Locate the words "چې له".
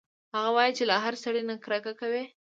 0.77-0.95